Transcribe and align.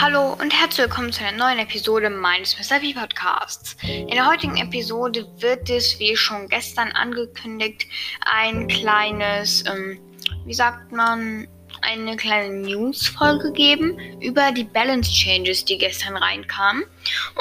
Hallo 0.00 0.32
und 0.40 0.52
herzlich 0.58 0.86
willkommen 0.86 1.12
zu 1.12 1.22
einer 1.22 1.36
neuen 1.36 1.58
Episode 1.58 2.08
meines 2.08 2.56
Mr. 2.58 2.80
P 2.80 2.94
Podcasts. 2.94 3.76
In 3.82 4.08
der 4.08 4.26
heutigen 4.26 4.56
Episode 4.56 5.28
wird 5.38 5.68
es, 5.68 5.98
wie 6.00 6.16
schon 6.16 6.48
gestern 6.48 6.90
angekündigt, 6.92 7.86
ein 8.24 8.66
kleines, 8.68 9.64
ähm, 9.66 10.00
wie 10.46 10.54
sagt 10.54 10.92
man, 10.92 11.46
eine 11.82 12.16
kleine 12.16 12.54
News-Folge 12.66 13.52
geben 13.52 13.98
über 14.20 14.50
die 14.50 14.64
Balance 14.64 15.12
Changes, 15.12 15.64
die 15.64 15.78
gestern 15.78 16.16
reinkamen. 16.16 16.84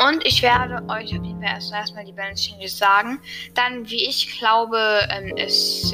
Und 0.05 0.23
ich 0.25 0.41
werde 0.41 0.83
euch 0.89 1.18
auf 1.18 1.25
jeden 1.25 1.41
Fall 1.41 1.59
erstmal 1.73 2.05
die 2.05 2.11
Balance 2.11 2.49
Changes 2.49 2.77
sagen. 2.77 3.21
Dann, 3.55 3.89
wie 3.89 4.07
ich 4.07 4.38
glaube, 4.38 5.07
ähm, 5.09 5.33
es 5.38 5.93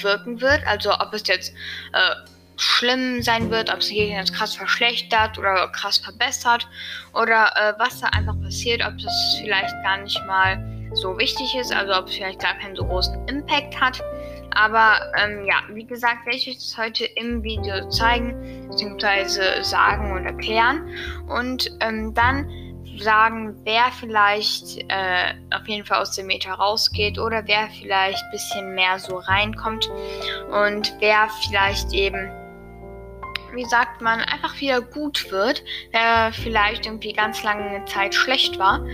wirken 0.00 0.40
wird. 0.40 0.64
Also, 0.66 0.92
ob 0.92 1.12
es 1.12 1.26
jetzt 1.26 1.52
äh, 1.92 2.37
schlimm 2.58 3.22
sein 3.22 3.50
wird, 3.50 3.72
ob 3.72 3.78
es 3.78 3.86
sich 3.86 3.96
jetzt 3.96 4.34
krass 4.34 4.54
verschlechtert 4.56 5.38
oder 5.38 5.68
krass 5.68 5.98
verbessert 5.98 6.68
oder 7.14 7.52
äh, 7.56 7.72
was 7.78 8.00
da 8.00 8.08
einfach 8.08 8.34
passiert, 8.42 8.84
ob 8.84 8.98
das 8.98 9.36
vielleicht 9.40 9.74
gar 9.84 9.98
nicht 9.98 10.20
mal 10.26 10.62
so 10.94 11.16
wichtig 11.18 11.54
ist, 11.54 11.72
also 11.72 11.94
ob 11.94 12.08
es 12.08 12.16
vielleicht 12.16 12.40
gar 12.40 12.54
keinen 12.54 12.74
so 12.74 12.84
großen 12.84 13.28
Impact 13.28 13.80
hat. 13.80 14.02
Aber 14.54 14.98
ähm, 15.16 15.44
ja, 15.44 15.56
wie 15.72 15.84
gesagt, 15.84 16.26
werde 16.26 16.36
ich 16.36 16.48
euch 16.48 16.56
das 16.56 16.76
heute 16.76 17.04
im 17.04 17.42
Video 17.42 17.88
zeigen, 17.90 18.66
beziehungsweise 18.68 19.62
sagen 19.62 20.12
und 20.12 20.24
erklären. 20.24 20.88
Und 21.28 21.70
ähm, 21.80 22.12
dann 22.14 22.50
sagen, 22.98 23.54
wer 23.62 23.84
vielleicht 24.00 24.78
äh, 24.88 25.34
auf 25.54 25.68
jeden 25.68 25.84
Fall 25.84 26.00
aus 26.00 26.16
dem 26.16 26.26
Meta 26.26 26.54
rausgeht 26.54 27.18
oder 27.18 27.46
wer 27.46 27.68
vielleicht 27.78 28.24
ein 28.24 28.30
bisschen 28.32 28.74
mehr 28.74 28.98
so 28.98 29.18
reinkommt 29.18 29.88
und 30.50 30.92
wer 30.98 31.28
vielleicht 31.42 31.92
eben 31.92 32.28
wie 33.54 33.64
sagt 33.64 34.00
man, 34.00 34.20
einfach 34.20 34.60
wieder 34.60 34.80
gut 34.80 35.30
wird, 35.30 35.62
der 35.92 36.32
vielleicht 36.32 36.86
irgendwie 36.86 37.12
ganz 37.12 37.42
lange 37.42 37.84
Zeit 37.86 38.14
schlecht 38.14 38.58
war. 38.58 38.84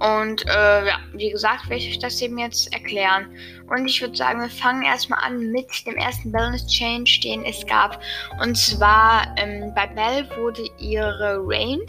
Und 0.00 0.44
äh, 0.46 0.86
ja, 0.86 0.98
wie 1.12 1.30
gesagt, 1.30 1.68
werde 1.68 1.82
ich 1.82 1.90
euch 1.90 1.98
das 1.98 2.20
eben 2.20 2.36
jetzt 2.38 2.72
erklären. 2.72 3.28
Und 3.68 3.86
ich 3.86 4.00
würde 4.00 4.16
sagen, 4.16 4.40
wir 4.40 4.50
fangen 4.50 4.82
erstmal 4.82 5.24
an 5.24 5.52
mit 5.52 5.68
dem 5.86 5.96
ersten 5.96 6.32
Balance 6.32 6.66
Change, 6.66 7.20
den 7.22 7.44
es 7.44 7.64
gab. 7.66 8.02
Und 8.42 8.56
zwar 8.56 9.34
ähm, 9.36 9.72
bei 9.74 9.86
Bell 9.86 10.28
wurde 10.36 10.68
ihre 10.78 11.38
Range 11.44 11.86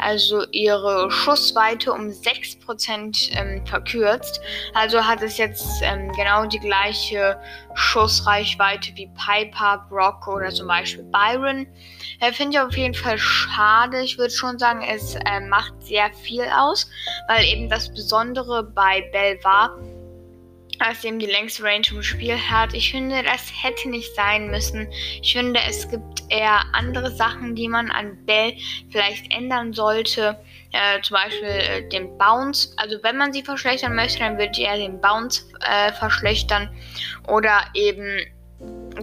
also 0.00 0.44
ihre 0.52 1.10
Schussweite 1.10 1.92
um 1.92 2.08
6% 2.08 3.30
ähm, 3.32 3.66
verkürzt. 3.66 4.40
Also 4.74 5.04
hat 5.04 5.22
es 5.22 5.38
jetzt 5.38 5.80
ähm, 5.82 6.12
genau 6.12 6.46
die 6.46 6.58
gleiche 6.58 7.40
Schussreichweite 7.74 8.92
wie 8.94 9.08
Piper, 9.08 9.86
Brock 9.88 10.26
oder 10.28 10.50
zum 10.50 10.68
Beispiel 10.68 11.04
Byron. 11.04 11.66
Äh, 12.20 12.32
Finde 12.32 12.56
ich 12.56 12.60
auf 12.60 12.76
jeden 12.76 12.94
Fall 12.94 13.18
schade. 13.18 14.00
Ich 14.02 14.18
würde 14.18 14.32
schon 14.32 14.58
sagen, 14.58 14.82
es 14.82 15.14
äh, 15.14 15.40
macht 15.40 15.74
sehr 15.82 16.12
viel 16.12 16.44
aus, 16.44 16.90
weil 17.28 17.44
eben 17.44 17.68
das 17.68 17.88
Besondere 17.88 18.62
bei 18.62 19.02
Bell 19.12 19.38
war, 19.42 19.78
als 20.78 21.04
eben 21.04 21.18
die 21.18 21.26
längste 21.26 21.62
Range 21.62 21.86
im 21.90 22.02
Spiel 22.02 22.36
hat. 22.36 22.74
Ich 22.74 22.90
finde, 22.90 23.22
das 23.22 23.50
hätte 23.62 23.88
nicht 23.88 24.14
sein 24.14 24.50
müssen. 24.50 24.90
Ich 25.22 25.32
finde, 25.32 25.60
es 25.68 25.88
gibt 25.88 26.22
eher 26.28 26.62
andere 26.72 27.10
Sachen, 27.10 27.54
die 27.54 27.68
man 27.68 27.90
an 27.90 28.24
Bell 28.26 28.54
vielleicht 28.90 29.32
ändern 29.32 29.72
sollte. 29.72 30.38
Äh, 30.72 31.00
zum 31.02 31.14
Beispiel 31.14 31.48
äh, 31.48 31.88
den 31.88 32.16
Bounce. 32.18 32.74
Also 32.76 32.98
wenn 33.02 33.16
man 33.16 33.32
sie 33.32 33.42
verschlechtern 33.42 33.94
möchte, 33.94 34.18
dann 34.18 34.38
würde 34.38 34.52
ich 34.52 34.60
eher 34.60 34.76
den 34.76 35.00
Bounce 35.00 35.44
äh, 35.60 35.92
verschlechtern. 35.92 36.68
Oder 37.26 37.64
eben, 37.74 38.20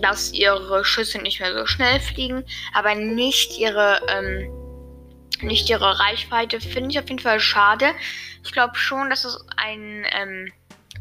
dass 0.02 0.32
ihre 0.34 0.86
Schüsse 0.86 1.20
nicht 1.20 1.39
mehr 1.39 1.54
so 1.54 1.66
schnell 1.66 2.00
fliegen, 2.00 2.44
aber 2.73 2.95
nicht 2.95 3.58
ihre... 3.58 4.02
Ähm, 4.10 4.52
nicht 5.42 5.70
ihre 5.70 6.00
Reichweite 6.00 6.62
finde 6.62 6.92
ich 6.92 7.00
auf 7.00 7.10
jeden 7.10 7.20
Fall 7.20 7.42
schade. 7.42 7.88
Ich 8.45 8.54
glaube 8.54 8.76
schon, 8.78 9.10
dass 9.10 9.26
es 9.26 9.45
ein 9.58 10.05
ähm, 10.11 10.49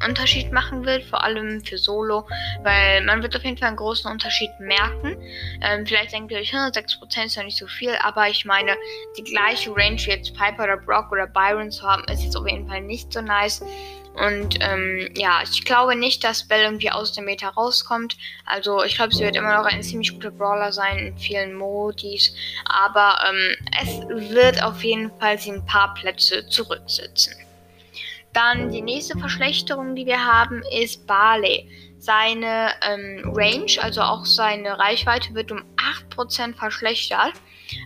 Unterschied 0.05 0.53
machen 0.53 0.85
wird, 0.85 1.05
vor 1.05 1.23
allem 1.25 1.65
für 1.65 1.79
Solo, 1.79 2.27
weil 2.63 3.03
man 3.05 3.23
wird 3.23 3.37
auf 3.37 3.45
jeden 3.45 3.59
Fall 3.59 3.69
einen 3.69 3.77
großen 3.77 4.11
Unterschied 4.11 4.51
merken. 4.59 5.17
Ähm, 5.61 5.87
vielleicht 5.87 6.13
denkt 6.13 6.31
ihr 6.33 6.39
euch, 6.39 6.55
106% 6.55 7.25
ist 7.25 7.37
ja 7.37 7.43
nicht 7.43 7.59
so 7.59 7.67
viel, 7.67 7.97
aber 8.03 8.29
ich 8.29 8.45
meine, 8.45 8.77
die 9.17 9.25
gleiche 9.25 9.71
Range 9.75 9.97
wie 9.97 10.11
jetzt 10.11 10.35
Piper 10.35 10.65
oder 10.65 10.77
Brock 10.77 11.11
oder 11.13 11.27
Byron 11.27 11.71
zu 11.71 11.83
haben, 11.83 12.05
ist 12.05 12.23
jetzt 12.23 12.37
auf 12.37 12.47
jeden 12.47 12.69
Fall 12.69 12.81
nicht 12.83 13.13
so 13.13 13.21
nice. 13.21 13.63
Und 14.15 14.59
ähm, 14.61 15.09
ja, 15.17 15.41
ich 15.43 15.65
glaube 15.65 15.97
nicht, 15.97 16.23
dass 16.23 16.47
Bell 16.47 16.63
irgendwie 16.63 16.91
aus 16.91 17.13
dem 17.13 17.25
Meta 17.25 17.49
rauskommt. 17.49 18.17
Also 18.47 18.85
ich 18.85 18.95
glaube, 18.95 19.13
sie 19.15 19.25
wird 19.25 19.35
immer 19.35 19.57
noch 19.57 19.67
ein 19.67 19.83
ziemlich 19.83 20.13
guter 20.13 20.31
Brawler 20.31 20.73
sein 20.73 20.99
in 20.99 21.19
vielen 21.19 21.55
Modis. 21.55 22.33
Aber 22.65 23.19
ähm, 23.29 23.57
es 23.83 24.33
wird 24.33 24.63
auf 24.63 24.85
jeden 24.85 25.11
Fall 25.19 25.39
sie 25.39 25.53
ein 25.53 25.67
paar 25.67 25.95
Plätze 25.95 26.47
zurücksitzen. 26.47 27.35
Dann 28.35 28.71
die 28.71 28.83
nächste 28.83 29.17
Verschlechterung, 29.19 29.95
die 29.95 30.07
wir 30.07 30.23
haben, 30.23 30.63
ist 30.83 31.07
Barley. 31.07 31.69
Seine 31.99 32.73
ähm, 32.83 33.33
Range, 33.35 33.73
also 33.81 34.03
auch 34.03 34.27
seine 34.27 34.79
Reichweite, 34.79 35.33
wird 35.35 35.51
um 35.53 35.63
8% 36.11 36.55
verschlechtert. 36.55 37.33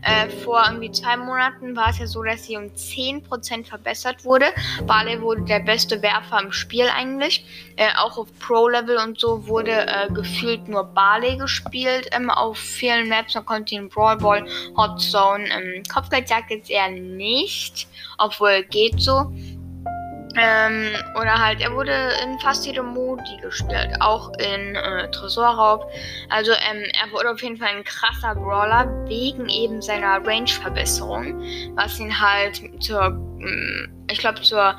Äh, 0.03 0.29
vor 0.29 0.65
irgendwie 0.67 0.91
zwei 0.91 1.17
Monaten 1.17 1.77
war 1.77 1.91
es 1.91 1.99
ja 1.99 2.07
so, 2.07 2.23
dass 2.23 2.45
sie 2.45 2.57
um 2.57 2.65
10% 2.65 3.67
verbessert 3.67 4.25
wurde. 4.25 4.47
Barley 4.87 5.21
wurde 5.21 5.43
der 5.43 5.61
beste 5.61 6.03
Werfer 6.03 6.41
im 6.41 6.51
Spiel 6.51 6.87
eigentlich. 6.89 7.45
Äh, 7.77 7.89
auch 7.99 8.19
auf 8.19 8.27
Pro-Level 8.41 8.97
und 8.97 9.21
so 9.21 9.47
wurde 9.47 9.87
äh, 9.87 10.11
gefühlt 10.13 10.67
nur 10.67 10.85
Barley 10.85 11.37
gespielt 11.37 12.09
ähm, 12.13 12.31
auf 12.31 12.59
vielen 12.59 13.09
Maps. 13.09 13.35
Man 13.35 13.47
konnte 13.47 13.75
ihn 13.75 13.89
Brawl 13.89 14.17
Ball, 14.17 14.47
Hot 14.77 15.01
Zone, 15.01 15.45
ähm, 15.51 15.83
Kopfgeldjagd 15.93 16.51
jetzt 16.51 16.71
eher 16.71 16.91
nicht, 16.91 17.87
obwohl 18.19 18.65
geht 18.65 19.01
so. 19.01 19.33
Ähm, 20.37 20.95
oder 21.15 21.39
halt, 21.39 21.61
er 21.61 21.75
wurde 21.75 21.93
in 22.23 22.39
fast 22.41 22.67
jedem 22.67 22.87
Modi 22.87 23.39
gespielt, 23.41 23.91
auch 24.01 24.31
in 24.39 24.77
äh, 24.77 25.11
Tresorraub. 25.11 25.91
Also 26.29 26.53
ähm, 26.53 26.85
er 27.03 27.11
wurde 27.13 27.31
auf 27.31 27.43
jeden 27.43 27.57
Fall 27.57 27.69
ein 27.69 27.85
krasser 27.85 28.35
Brawler 28.35 28.87
wegen 29.09 29.49
eben 29.49 29.81
seiner 29.81 30.25
Range-Verbesserung, 30.25 31.41
was 31.75 31.99
ihn 31.99 32.21
halt 32.21 32.61
zur, 32.81 33.11
mm, 33.11 34.07
ich 34.11 34.19
glaube, 34.19 34.41
zur 34.43 34.77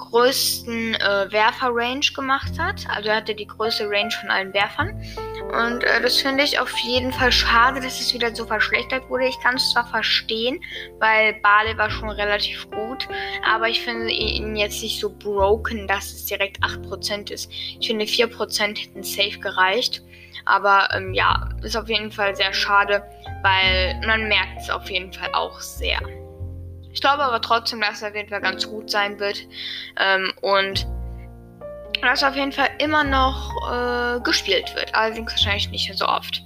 größten 0.00 0.94
äh, 0.94 1.30
Werfer-Range 1.30 2.06
gemacht 2.14 2.58
hat. 2.58 2.86
Also 2.88 3.10
er 3.10 3.16
hatte 3.16 3.34
die 3.34 3.46
größte 3.46 3.88
Range 3.88 4.10
von 4.10 4.30
allen 4.30 4.52
Werfern. 4.52 5.00
Und 5.52 5.84
äh, 5.84 6.00
das 6.00 6.20
finde 6.20 6.44
ich 6.44 6.58
auf 6.58 6.76
jeden 6.78 7.12
Fall 7.12 7.30
schade, 7.30 7.80
dass 7.80 8.00
es 8.00 8.12
wieder 8.14 8.34
so 8.34 8.46
verschlechtert 8.46 9.08
wurde. 9.08 9.26
Ich 9.26 9.38
kann 9.40 9.56
es 9.56 9.72
zwar 9.72 9.86
verstehen, 9.86 10.60
weil 10.98 11.34
Bale 11.34 11.76
war 11.76 11.90
schon 11.90 12.10
relativ 12.10 12.68
gut, 12.70 13.08
aber 13.48 13.68
ich 13.68 13.82
finde 13.82 14.10
ihn 14.10 14.56
jetzt 14.56 14.82
nicht 14.82 15.00
so 15.00 15.10
broken, 15.10 15.86
dass 15.86 16.12
es 16.12 16.26
direkt 16.26 16.62
8% 16.62 17.30
ist. 17.30 17.50
Ich 17.50 17.86
finde 17.86 18.04
4% 18.04 18.78
hätten 18.78 19.02
safe 19.02 19.38
gereicht. 19.38 20.02
Aber 20.46 20.88
ähm, 20.92 21.12
ja, 21.12 21.50
ist 21.62 21.76
auf 21.76 21.88
jeden 21.88 22.10
Fall 22.10 22.34
sehr 22.34 22.52
schade, 22.54 23.02
weil 23.42 24.00
man 24.06 24.28
merkt 24.28 24.62
es 24.62 24.70
auf 24.70 24.88
jeden 24.90 25.12
Fall 25.12 25.30
auch 25.34 25.60
sehr. 25.60 26.00
Ich 26.92 27.00
glaube 27.00 27.22
aber 27.22 27.40
trotzdem, 27.40 27.80
dass 27.80 27.98
es 27.98 28.02
auf 28.02 28.14
jeden 28.14 28.28
Fall 28.28 28.40
ganz 28.40 28.66
gut 28.66 28.90
sein 28.90 29.18
wird. 29.18 29.46
Ähm, 29.98 30.32
und 30.40 30.86
dass 32.02 32.22
auf 32.22 32.34
jeden 32.34 32.52
Fall 32.52 32.68
immer 32.78 33.04
noch 33.04 33.52
äh, 33.70 34.20
gespielt 34.20 34.74
wird. 34.74 34.94
Allerdings 34.94 35.32
wahrscheinlich 35.32 35.70
nicht 35.70 35.92
so 35.96 36.06
oft. 36.06 36.42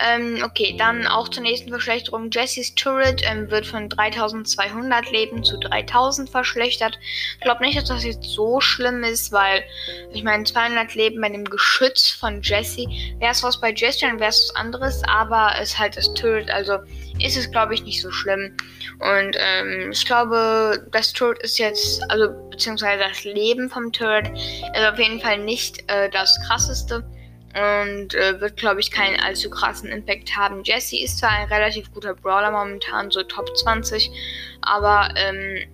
Ähm, 0.00 0.42
okay, 0.44 0.74
dann 0.76 1.06
auch 1.06 1.28
zur 1.28 1.42
nächsten 1.42 1.68
Verschlechterung. 1.68 2.30
Jessys 2.30 2.74
Turret 2.74 3.22
ähm, 3.24 3.50
wird 3.50 3.66
von 3.66 3.88
3200 3.88 5.10
Leben 5.10 5.44
zu 5.44 5.56
3000 5.58 6.28
verschlechtert. 6.28 6.98
Ich 7.36 7.40
glaube 7.40 7.62
nicht, 7.62 7.76
dass 7.76 7.84
das 7.84 8.04
jetzt 8.04 8.24
so 8.24 8.60
schlimm 8.60 9.04
ist, 9.04 9.30
weil 9.30 9.62
ich 10.12 10.24
meine, 10.24 10.44
200 10.44 10.94
Leben 10.94 11.20
bei 11.20 11.28
dem 11.28 11.44
Geschütz 11.44 12.08
von 12.08 12.42
Jessie. 12.42 13.14
Wäre 13.20 13.32
es 13.32 13.42
was 13.42 13.60
bei 13.60 13.72
Jessie, 13.72 14.06
dann 14.06 14.18
wäre 14.18 14.30
es 14.30 14.48
was 14.48 14.56
anderes, 14.56 15.02
aber 15.06 15.52
es 15.60 15.70
ist 15.70 15.78
halt 15.78 15.96
das 15.96 16.12
Turret, 16.14 16.50
also 16.50 16.78
ist 17.20 17.36
es, 17.36 17.50
glaube 17.50 17.74
ich, 17.74 17.84
nicht 17.84 18.02
so 18.02 18.10
schlimm. 18.10 18.56
Und 18.98 19.36
ähm, 19.38 19.90
ich 19.92 20.04
glaube, 20.04 20.86
das 20.90 21.12
Turret 21.12 21.42
ist 21.42 21.58
jetzt, 21.58 22.02
also 22.10 22.28
beziehungsweise 22.50 23.04
das 23.08 23.22
Leben 23.22 23.70
vom 23.70 23.92
Turret 23.92 24.28
ist 24.28 24.92
auf 24.92 24.98
jeden 24.98 25.20
Fall 25.20 25.38
nicht 25.38 25.88
äh, 25.88 26.10
das 26.10 26.36
krasseste 26.46 27.04
und 27.54 28.14
äh, 28.14 28.40
wird, 28.40 28.56
glaube 28.56 28.80
ich, 28.80 28.90
keinen 28.90 29.20
allzu 29.20 29.48
krassen 29.48 29.90
Impact 29.90 30.36
haben. 30.36 30.64
Jesse 30.64 30.98
ist 30.98 31.18
zwar 31.18 31.30
ein 31.30 31.48
relativ 31.48 31.92
guter 31.92 32.14
Brawler 32.14 32.50
momentan, 32.50 33.10
so 33.10 33.22
Top 33.22 33.56
20, 33.56 34.10
aber 34.62 35.08
ähm, 35.16 35.68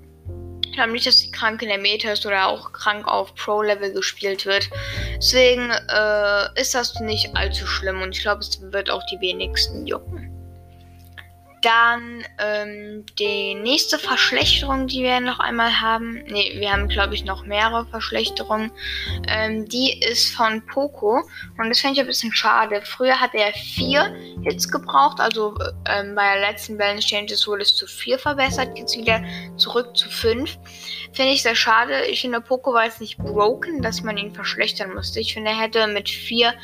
ich 0.65 0.73
glaube 0.77 0.93
nicht, 0.93 1.06
dass 1.06 1.19
sie 1.19 1.31
krank 1.31 1.62
in 1.62 1.69
der 1.69 1.79
Meta 1.79 2.12
ist 2.12 2.25
oder 2.27 2.47
auch 2.47 2.73
krank 2.73 3.09
auf 3.09 3.35
Pro-Level 3.35 3.93
gespielt 3.93 4.47
wird. 4.47 4.71
Deswegen 5.17 5.71
äh, 5.71 6.61
ist 6.61 6.75
das 6.75 7.00
nicht 7.00 7.35
allzu 7.35 7.67
schlimm 7.67 8.03
und 8.03 8.17
ich 8.17 8.23
glaube, 8.23 8.41
es 8.41 8.61
wird 8.71 8.88
auch 8.91 9.03
die 9.11 9.21
wenigsten 9.21 9.87
jucken. 9.87 10.30
Dann 11.62 12.25
ähm, 12.39 13.05
die 13.19 13.55
nächste 13.55 13.99
Verschlechterung, 13.99 14.87
die 14.87 15.03
wir 15.03 15.21
noch 15.21 15.39
einmal 15.41 15.81
haben. 15.81 16.23
Ne, 16.25 16.53
wir 16.55 16.73
haben, 16.73 16.89
glaube 16.89 17.15
ich, 17.15 17.25
noch 17.25 17.45
mehrere 17.45 17.87
Verschlechterungen. 17.87 18.71
Ähm, 19.29 19.69
die 19.69 20.01
ist 20.01 20.35
von 20.35 20.65
Poco. 20.67 21.23
Und 21.59 21.69
das 21.69 21.81
finde 21.81 21.95
ich 21.95 22.01
ein 22.01 22.07
bisschen 22.07 22.33
schade. 22.33 22.81
Früher 22.83 23.21
hat 23.21 23.35
er 23.35 23.53
vier 23.53 24.15
Hits 24.43 24.71
gebraucht. 24.71 25.21
Also 25.21 25.55
ähm, 25.87 26.15
bei 26.15 26.35
der 26.35 26.51
letzten 26.51 26.79
Balance 26.79 27.07
Changes 27.07 27.47
wurde 27.47 27.62
es 27.62 27.77
zu 27.77 27.87
vier 27.87 28.19
verbessert. 28.19 28.79
Jetzt 28.79 28.97
wieder 28.97 29.23
zurück 29.57 29.97
zu 29.97 30.09
fünf. 30.09 30.57
Finde 31.12 31.33
ich 31.33 31.43
sehr 31.43 31.57
schade. 31.57 32.05
Ich 32.07 32.21
finde, 32.21 32.41
Poco 32.41 32.73
war 32.73 32.85
jetzt 32.85 33.01
nicht 33.01 33.19
broken, 33.19 33.83
dass 33.83 34.03
man 34.03 34.17
ihn 34.17 34.35
verschlechtern 34.35 34.95
musste. 34.95 35.21
Ich 35.21 35.35
finde, 35.35 35.51
er 35.51 35.61
hätte 35.61 35.87
mit 35.89 36.09
vier 36.09 36.55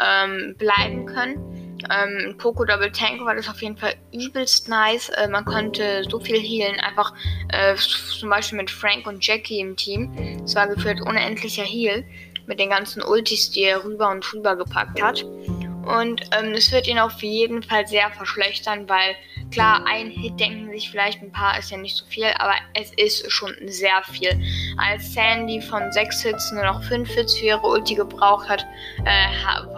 ähm, 0.00 0.54
bleiben 0.56 1.06
können. 1.06 1.57
Ähm, 1.90 2.36
Poco 2.38 2.64
Double 2.64 2.90
Tank 2.90 3.24
war 3.24 3.34
das 3.34 3.48
auf 3.48 3.62
jeden 3.62 3.76
Fall 3.76 3.94
übelst 4.12 4.68
nice. 4.68 5.08
Äh, 5.10 5.28
man 5.28 5.44
konnte 5.44 6.04
so 6.08 6.18
viel 6.20 6.40
healen, 6.40 6.78
einfach 6.80 7.12
äh, 7.48 7.74
zum 7.76 8.30
Beispiel 8.30 8.58
mit 8.58 8.70
Frank 8.70 9.06
und 9.06 9.24
Jackie 9.26 9.60
im 9.60 9.76
Team. 9.76 10.42
Es 10.44 10.54
war 10.54 10.68
gefühlt 10.68 11.00
unendlicher 11.00 11.64
Heal 11.64 12.04
mit 12.46 12.58
den 12.58 12.70
ganzen 12.70 13.02
Ultis, 13.02 13.50
die 13.50 13.62
er 13.62 13.84
rüber 13.84 14.10
und 14.10 14.32
rüber 14.32 14.56
gepackt 14.56 15.00
hat. 15.02 15.22
Und 15.22 16.22
ähm, 16.38 16.52
es 16.52 16.70
wird 16.72 16.86
ihn 16.86 16.98
auf 16.98 17.22
jeden 17.22 17.62
Fall 17.62 17.86
sehr 17.86 18.10
verschlechtern, 18.10 18.88
weil 18.88 19.14
klar, 19.50 19.84
ein 19.86 20.10
Hit 20.10 20.38
denken 20.38 20.70
sich 20.70 20.90
vielleicht 20.90 21.22
ein 21.22 21.32
paar, 21.32 21.58
ist 21.58 21.70
ja 21.70 21.76
nicht 21.76 21.96
so 21.96 22.04
viel, 22.06 22.26
aber 22.38 22.54
es 22.74 22.92
ist 22.96 23.30
schon 23.30 23.54
sehr 23.66 24.02
viel. 24.10 24.30
Als 24.76 25.12
Sandy 25.12 25.60
von 25.60 25.90
sechs 25.92 26.22
Hits 26.22 26.52
nur 26.52 26.64
noch 26.64 26.82
fünf 26.84 27.08
Hits 27.10 27.36
für 27.36 27.46
ihre 27.46 27.66
Ulti 27.66 27.94
gebraucht 27.94 28.48
hat, 28.48 28.66
äh, 29.04 29.26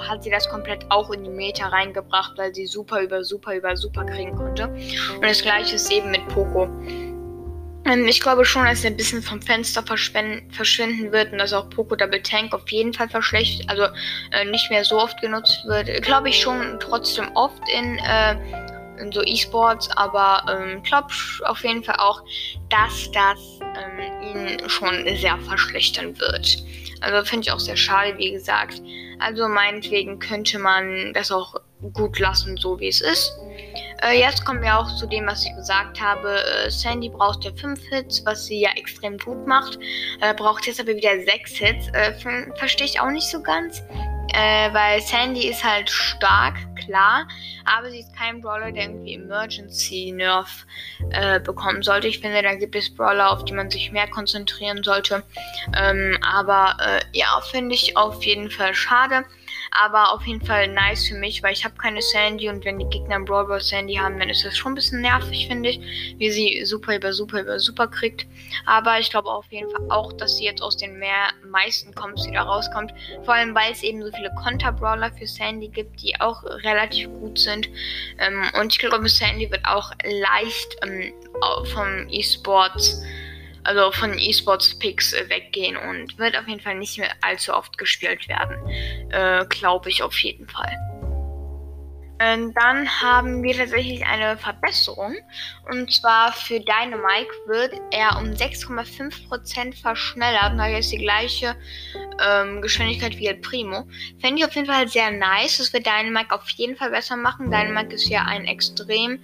hat 0.08 0.22
sie 0.22 0.31
das 0.31 0.49
komplett 0.49 0.84
auch 0.90 1.11
in 1.11 1.25
die 1.25 1.31
Meta 1.31 1.69
reingebracht, 1.69 2.37
weil 2.37 2.55
sie 2.55 2.67
super 2.67 3.00
über 3.00 3.25
super 3.25 3.55
über 3.55 3.76
super 3.76 4.05
kriegen 4.05 4.37
konnte. 4.37 4.69
Und 4.69 5.22
das 5.25 5.43
gleiche 5.43 5.76
ist 5.76 5.90
eben 5.90 6.11
mit 6.11 6.26
Poco. 6.28 6.69
Ähm, 7.87 8.06
ich 8.06 8.20
glaube 8.20 8.44
schon, 8.44 8.64
dass 8.67 8.84
er 8.84 8.90
ein 8.90 8.96
bisschen 8.96 9.22
vom 9.22 9.40
Fenster 9.40 9.82
verschwinden 9.82 11.12
wird 11.12 11.32
und 11.32 11.38
dass 11.38 11.52
auch 11.52 11.70
Poco 11.70 11.96
Double 11.96 12.22
Tank 12.22 12.52
auf 12.52 12.69
jeden 12.70 12.93
Fall 12.93 13.08
verschlechtert, 13.08 13.69
also 13.69 13.84
äh, 14.32 14.44
nicht 14.44 14.70
mehr 14.70 14.84
so 14.84 14.99
oft 14.99 15.20
genutzt 15.20 15.64
wird. 15.67 16.02
Glaube 16.02 16.28
ich 16.28 16.40
schon 16.40 16.78
trotzdem 16.81 17.31
oft 17.34 17.62
in, 17.69 17.99
äh, 17.99 18.37
in 19.00 19.12
so 19.12 19.23
E-Sports, 19.23 19.91
aber 19.97 20.44
ähm, 20.50 20.82
glaube 20.82 21.08
auf 21.44 21.62
jeden 21.64 21.82
Fall 21.82 21.97
auch, 21.99 22.23
dass 22.69 23.11
das 23.12 23.38
ähm, 23.61 24.23
ihn 24.23 24.69
schon 24.69 25.05
sehr 25.17 25.38
verschlechtern 25.38 26.19
wird. 26.19 26.58
Also 27.00 27.25
finde 27.29 27.47
ich 27.47 27.52
auch 27.52 27.61
sehr 27.61 27.76
schade, 27.76 28.17
wie 28.19 28.32
gesagt. 28.32 28.82
Also 29.19 29.49
meinetwegen 29.49 30.19
könnte 30.19 30.58
man 30.58 31.12
das 31.14 31.31
auch 31.31 31.55
gut 31.93 32.19
lassen, 32.19 32.56
so 32.56 32.79
wie 32.79 32.88
es 32.88 33.00
ist. 33.00 33.32
Äh, 34.02 34.19
jetzt 34.19 34.44
kommen 34.44 34.62
wir 34.62 34.79
auch 34.79 34.97
zu 34.97 35.06
dem, 35.06 35.26
was 35.26 35.44
ich 35.44 35.55
gesagt 35.55 36.00
habe. 36.00 36.43
Äh, 36.43 36.70
Sandy 36.70 37.08
braucht 37.08 37.44
ja 37.44 37.53
5 37.53 37.81
Hits, 37.88 38.25
was 38.25 38.46
sie 38.46 38.61
ja 38.61 38.70
extrem 38.76 39.19
gut 39.19 39.46
macht. 39.46 39.79
Äh, 40.20 40.35
braucht 40.35 40.67
jetzt 40.67 40.81
aber 40.81 40.94
wieder 40.94 41.23
6 41.23 41.53
Hits. 41.53 41.88
Äh, 41.93 42.14
Verstehe 42.56 42.87
ich 42.87 43.00
auch 43.00 43.11
nicht 43.11 43.31
so 43.31 43.43
ganz. 43.43 43.82
Äh, 44.32 44.73
weil 44.73 45.00
Sandy 45.03 45.49
ist 45.49 45.65
halt 45.65 45.91
stark, 45.91 46.55
klar, 46.77 47.27
aber 47.65 47.91
sie 47.91 48.00
ist 48.00 48.15
kein 48.17 48.41
Brawler, 48.41 48.73
der 48.73 48.85
irgendwie 48.85 49.15
Emergency 49.15 50.12
Nerf 50.12 50.67
äh, 51.11 51.41
bekommen 51.41 51.82
sollte. 51.82 52.09
Ich 52.09 52.21
finde, 52.21 52.43
da 52.43 52.55
gibt 52.55 52.75
es 52.77 52.94
Brawler, 52.94 53.31
auf 53.32 53.44
die 53.44 53.53
man 53.53 53.71
sich 53.71 53.93
mehr 53.93 54.09
konzentrieren 54.09 54.82
sollte. 54.82 55.23
Ähm, 55.77 56.19
aber 56.23 56.77
äh, 56.81 57.00
ja, 57.12 57.41
finde 57.50 57.75
ich 57.75 57.97
auf 57.97 58.23
jeden 58.25 58.50
Fall 58.50 58.75
schade. 58.75 59.25
Aber 59.72 60.12
auf 60.12 60.26
jeden 60.26 60.44
Fall 60.44 60.69
nice 60.69 61.08
für 61.08 61.14
mich, 61.14 61.43
weil 61.43 61.52
ich 61.52 61.64
habe 61.64 61.76
keine 61.76 62.02
Sandy 62.02 62.49
und 62.49 62.64
wenn 62.64 62.78
die 62.78 62.88
Gegner 62.88 63.17
ein 63.17 63.25
Brawl 63.25 63.46
Ball 63.46 63.61
Sandy 63.61 63.94
haben, 63.94 64.19
dann 64.19 64.28
ist 64.28 64.44
das 64.44 64.56
schon 64.56 64.72
ein 64.72 64.75
bisschen 64.75 65.00
nervig, 65.00 65.46
finde 65.46 65.70
ich, 65.70 65.81
wie 66.19 66.31
sie 66.31 66.64
super 66.64 66.96
über 66.96 67.12
super 67.12 67.43
über 67.43 67.58
super 67.58 67.87
kriegt. 67.87 68.26
Aber 68.67 68.99
ich 68.99 69.11
glaube 69.11 69.31
auf 69.31 69.46
jeden 69.50 69.70
Fall 69.70 69.90
auch, 69.90 70.12
dass 70.12 70.37
sie 70.37 70.44
jetzt 70.44 70.62
aus 70.62 70.76
den 70.76 70.99
mehr 70.99 71.28
meisten 71.49 71.94
Comps 71.94 72.26
wieder 72.26 72.40
rauskommt. 72.40 72.93
Vor 73.25 73.34
allem, 73.34 73.55
weil 73.55 73.72
es 73.72 73.82
eben 73.82 74.02
so 74.02 74.11
viele 74.11 74.32
Konter-Brawler 74.43 75.12
für 75.12 75.26
Sandy 75.26 75.69
gibt, 75.69 76.02
die 76.02 76.20
auch 76.20 76.43
relativ 76.44 77.08
gut 77.20 77.38
sind. 77.38 77.69
Ähm, 78.19 78.43
und 78.61 78.72
ich 78.72 78.78
glaube, 78.78 79.08
Sandy 79.08 79.50
wird 79.50 79.64
auch 79.64 79.93
leicht 80.02 80.76
ähm, 80.82 81.12
vom 81.72 82.08
E-Sports 82.08 83.02
also 83.64 83.92
von 83.92 84.18
E-Sports-Picks 84.18 85.12
äh, 85.12 85.28
weggehen 85.28 85.76
und 85.76 86.18
wird 86.18 86.36
auf 86.36 86.48
jeden 86.48 86.60
Fall 86.60 86.76
nicht 86.76 86.98
mehr 86.98 87.10
allzu 87.20 87.54
oft 87.54 87.76
gespielt 87.78 88.28
werden. 88.28 88.56
Äh, 89.10 89.44
Glaube 89.48 89.90
ich 89.90 90.02
auf 90.02 90.18
jeden 90.18 90.48
Fall. 90.48 90.76
Ähm, 92.22 92.52
dann 92.52 92.86
haben 93.00 93.42
wir 93.42 93.56
tatsächlich 93.56 94.04
eine 94.04 94.36
Verbesserung. 94.36 95.16
Und 95.70 95.90
zwar 95.90 96.32
für 96.32 96.60
Dynamike 96.60 97.32
wird 97.46 97.72
er 97.92 98.18
um 98.18 98.26
6,5% 98.26 99.80
verschnellert. 99.80 100.52
Und 100.52 100.60
ist 100.60 100.92
die 100.92 100.98
gleiche 100.98 101.56
ähm, 102.22 102.60
Geschwindigkeit 102.60 103.16
wie 103.16 103.26
El 103.26 103.36
Primo. 103.36 103.88
Fände 104.20 104.40
ich 104.40 104.44
auf 104.44 104.54
jeden 104.54 104.66
Fall 104.66 104.86
sehr 104.86 105.10
nice. 105.10 105.56
Das 105.58 105.72
wird 105.72 105.86
Dynamike 105.86 106.34
auf 106.34 106.48
jeden 106.50 106.76
Fall 106.76 106.90
besser 106.90 107.16
machen. 107.16 107.50
Dynamike 107.50 107.94
ist 107.94 108.08
ja 108.10 108.26
ein 108.26 108.44
extrem 108.44 109.18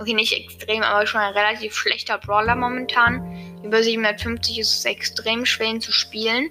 Okay, 0.00 0.14
nicht 0.14 0.32
extrem, 0.32 0.82
aber 0.82 1.06
schon 1.06 1.20
ein 1.20 1.34
relativ 1.34 1.74
schlechter 1.74 2.16
Brawler 2.16 2.56
momentan. 2.56 3.60
Über 3.62 3.82
750 3.82 4.58
ist 4.58 4.78
es 4.78 4.84
extrem 4.86 5.44
schwer, 5.44 5.66
ihn 5.66 5.82
zu 5.82 5.92
spielen. 5.92 6.50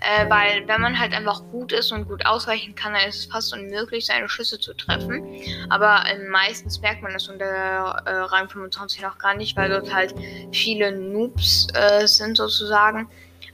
Äh, 0.00 0.28
weil 0.28 0.68
wenn 0.68 0.82
man 0.82 0.98
halt 0.98 1.14
einfach 1.14 1.42
gut 1.50 1.72
ist 1.72 1.92
und 1.92 2.08
gut 2.08 2.26
ausweichen 2.26 2.74
kann, 2.74 2.92
dann 2.92 3.08
ist 3.08 3.16
es 3.16 3.24
fast 3.24 3.54
unmöglich, 3.54 4.04
seine 4.04 4.28
Schüsse 4.28 4.60
zu 4.60 4.74
treffen. 4.74 5.24
Aber 5.70 6.04
äh, 6.06 6.18
meistens 6.28 6.82
merkt 6.82 7.02
man 7.02 7.14
das 7.14 7.26
unter 7.28 7.46
äh, 7.46 8.10
Rang 8.10 8.50
25 8.50 9.00
noch 9.00 9.16
gar 9.16 9.34
nicht, 9.34 9.56
weil 9.56 9.70
dort 9.70 9.94
halt 9.94 10.14
viele 10.52 10.92
Noobs 10.92 11.68
äh, 11.72 12.06
sind 12.06 12.36
sozusagen, 12.36 13.08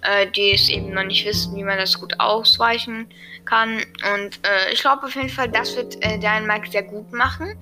äh, 0.07 0.31
die 0.31 0.53
es 0.53 0.69
eben 0.69 0.93
noch 0.93 1.05
nicht 1.05 1.27
wissen, 1.27 1.57
wie 1.57 1.65
man 1.65 1.79
das 1.79 1.99
gut 1.99 2.19
ausweichen 2.19 3.09
kann. 3.45 3.83
Und 4.15 4.41
äh, 4.47 4.73
ich 4.73 4.81
glaube 4.81 5.05
auf 5.05 5.15
jeden 5.15 5.29
Fall, 5.29 5.49
das 5.49 5.77
wird 5.77 5.97
äh, 6.05 6.19
Dynamite 6.19 6.71
sehr 6.71 6.83
gut 6.83 7.13
machen 7.13 7.57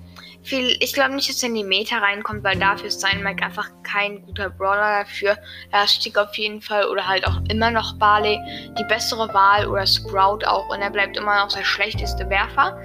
viel, 0.45 0.77
ich 0.79 0.93
glaube 0.93 1.15
nicht, 1.15 1.27
dass 1.27 1.41
er 1.41 1.49
in 1.49 1.55
die 1.55 1.63
Meta 1.63 1.97
reinkommt, 1.97 2.43
weil 2.43 2.57
dafür 2.57 2.87
ist 2.87 3.01
sein 3.01 3.23
Mike 3.23 3.43
einfach 3.43 3.69
kein 3.83 4.21
guter 4.21 4.49
Brawler 4.49 5.03
dafür. 5.03 5.37
Er 5.71 5.83
ist 5.83 6.17
auf 6.17 6.37
jeden 6.37 6.61
Fall 6.61 6.85
oder 6.85 7.07
halt 7.07 7.27
auch 7.27 7.41
immer 7.49 7.71
noch 7.71 7.97
Barley 7.97 8.39
die 8.77 8.83
bessere 8.85 9.33
Wahl 9.33 9.67
oder 9.67 9.85
Sprout 9.85 10.45
auch 10.45 10.69
und 10.69 10.81
er 10.81 10.91
bleibt 10.91 11.17
immer 11.17 11.43
noch 11.43 11.51
der 11.51 11.63
schlechteste 11.63 12.29
Werfer. 12.29 12.79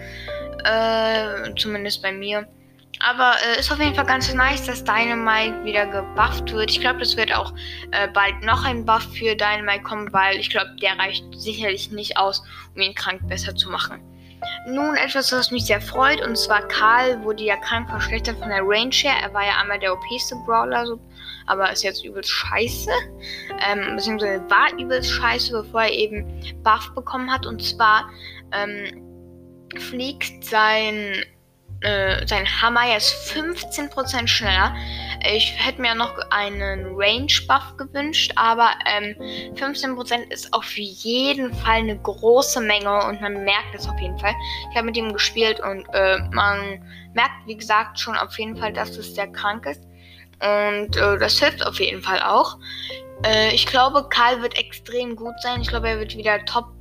Äh, 0.65 1.55
zumindest 1.57 2.03
bei 2.03 2.13
mir. 2.13 2.47
Aber 3.01 3.35
äh, 3.43 3.59
ist 3.59 3.73
auf 3.73 3.79
jeden 3.79 3.95
Fall 3.95 4.05
ganz 4.05 4.33
nice, 4.33 4.67
dass 4.67 4.85
Dynamite 4.85 5.65
wieder 5.65 5.87
gebufft 5.87 6.53
wird. 6.53 6.71
Ich 6.71 6.81
glaube, 6.81 6.99
das 6.99 7.17
wird 7.17 7.35
auch 7.35 7.55
äh, 7.93 8.09
bald 8.09 8.43
noch 8.43 8.65
ein 8.65 8.85
Buff 8.85 9.07
für 9.15 9.35
Dynamite 9.35 9.83
kommen, 9.83 10.13
weil 10.13 10.37
ich 10.37 10.51
glaube, 10.51 10.77
der 10.83 10.99
reicht 10.99 11.25
sicherlich 11.35 11.91
nicht 11.91 12.19
aus, 12.19 12.43
um 12.75 12.83
ihn 12.83 12.95
krank 12.95 13.27
besser 13.27 13.55
zu 13.55 13.71
machen. 13.71 14.01
Nun 14.67 14.97
etwas, 14.97 15.33
was 15.33 15.51
mich 15.51 15.65
sehr 15.67 15.81
freut, 15.81 16.21
und 16.23 16.37
zwar 16.37 16.63
Karl 16.69 17.23
wurde 17.25 17.45
ja 17.45 17.57
krank 17.57 17.89
verschlechtert 17.89 18.39
von 18.39 18.49
der 18.49 18.63
Range 18.63 18.95
her. 18.95 19.15
Er 19.23 19.33
war 19.33 19.45
ja 19.45 19.59
einmal 19.61 19.79
der 19.79 19.93
OP-ste 19.93 20.37
Brawler, 20.47 20.87
so, 20.87 21.01
aber 21.47 21.71
ist 21.73 21.83
jetzt 21.83 22.05
übelst 22.05 22.31
scheiße. 22.31 22.91
Ähm, 23.67 23.97
beziehungsweise 23.97 24.43
war 24.49 24.73
übelst 24.79 25.11
scheiße, 25.11 25.53
bevor 25.53 25.83
er 25.83 25.93
eben 25.93 26.27
Buff 26.63 26.95
bekommen 26.95 27.31
hat. 27.31 27.47
Und 27.47 27.63
zwar 27.63 28.09
ähm, 28.53 29.03
fliegt 29.79 30.45
sein 30.45 31.25
äh, 31.81 32.27
sein 32.27 32.47
Hammer 32.61 32.87
jetzt 32.93 33.15
15% 33.33 34.27
schneller. 34.27 34.75
Ich 35.25 35.55
hätte 35.57 35.81
mir 35.81 35.95
noch 35.95 36.15
einen 36.31 36.95
Range-Buff 36.95 37.77
gewünscht, 37.77 38.33
aber 38.37 38.71
ähm, 38.87 39.15
15% 39.55 40.31
ist 40.31 40.53
auf 40.53 40.77
jeden 40.77 41.55
Fall 41.55 41.79
eine 41.79 41.99
große 41.99 42.61
Menge 42.61 43.05
und 43.07 43.21
man 43.21 43.45
merkt 43.45 43.75
es 43.75 43.89
auf 43.89 43.99
jeden 44.01 44.19
Fall. 44.19 44.35
Ich 44.71 44.77
habe 44.77 44.87
mit 44.87 44.97
ihm 44.97 45.13
gespielt 45.13 45.61
und 45.61 45.87
äh, 45.93 46.19
man 46.33 46.83
merkt, 47.15 47.47
wie 47.47 47.57
gesagt, 47.57 47.99
schon 47.99 48.17
auf 48.17 48.39
jeden 48.39 48.57
Fall, 48.57 48.73
dass 48.73 48.97
es 48.97 49.15
sehr 49.15 49.29
krank 49.29 49.67
ist. 49.67 49.83
Und 50.41 50.97
äh, 50.97 51.19
das 51.19 51.39
hilft 51.39 51.67
auf 51.67 51.79
jeden 51.81 52.03
Fall 52.03 52.21
auch. 52.23 52.59
Äh, 53.25 53.55
ich 53.55 53.67
glaube, 53.67 54.07
Karl 54.09 54.41
wird 54.43 54.59
extrem 54.59 55.17
gut 55.17 55.35
sein. 55.43 55.61
Ich 55.61 55.69
glaube, 55.69 55.89
er 55.89 55.99
wird 55.99 56.17
wieder 56.17 56.43
Top 56.45 56.80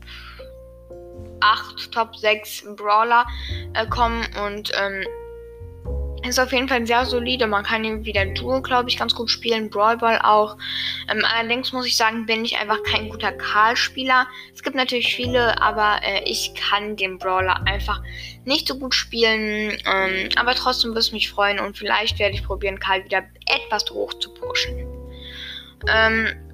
8, 1.42 1.92
Top 1.92 2.16
6 2.16 2.76
Brawler 2.76 3.26
äh, 3.74 3.86
kommen 3.88 4.26
und 4.46 4.72
ähm, 4.80 5.06
ist 6.28 6.40
auf 6.40 6.52
jeden 6.52 6.68
Fall 6.68 6.86
sehr 6.86 7.06
solide. 7.06 7.48
Man 7.48 7.64
kann 7.64 7.84
ihn 7.84 8.04
wieder 8.04 8.26
Duo, 8.26 8.62
glaube 8.62 8.90
ich, 8.90 8.98
ganz 8.98 9.16
gut 9.16 9.30
spielen. 9.30 9.70
Brawl 9.70 9.98
Ball 9.98 10.20
auch. 10.22 10.58
Ähm, 11.10 11.24
allerdings 11.24 11.72
muss 11.72 11.86
ich 11.88 11.96
sagen, 11.96 12.26
bin 12.26 12.44
ich 12.44 12.58
einfach 12.58 12.84
kein 12.84 13.10
guter 13.10 13.32
Karl-Spieler. 13.32 14.28
Es 14.54 14.62
gibt 14.62 14.76
natürlich 14.76 15.16
viele, 15.16 15.62
aber 15.62 16.00
äh, 16.04 16.24
ich 16.26 16.54
kann 16.56 16.96
den 16.98 17.18
Brawler 17.18 17.66
einfach 17.66 18.02
nicht 18.46 18.68
so 18.68 18.78
gut 18.78 18.94
spielen. 18.94 19.78
Ähm, 19.86 20.30
aber 20.36 20.56
trotzdem 20.56 20.92
würde 20.92 21.00
es 21.00 21.12
mich 21.12 21.30
freuen 21.30 21.60
und 21.60 21.78
vielleicht 21.78 22.20
werde 22.20 22.36
ich 22.36 22.44
probieren, 22.44 22.80
Karl 22.80 23.06
wieder 23.06 23.24
etwas 23.46 23.90
hoch 23.90 24.14
zu 24.16 24.34
pushen. 24.34 24.86
Ähm, 25.88 26.49